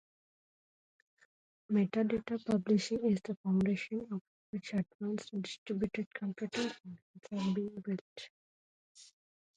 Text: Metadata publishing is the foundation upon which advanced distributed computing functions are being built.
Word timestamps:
Metadata 1.71 2.43
publishing 2.43 3.05
is 3.05 3.21
the 3.21 3.35
foundation 3.43 4.01
upon 4.05 4.21
which 4.49 4.73
advanced 4.73 5.29
distributed 5.39 6.07
computing 6.11 6.69
functions 6.71 7.27
are 7.33 7.53
being 7.53 7.79
built. 7.81 8.29